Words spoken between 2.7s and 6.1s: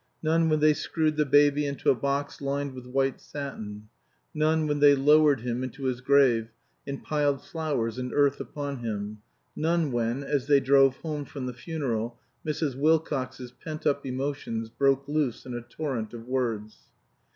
with white satin; none when they lowered him into his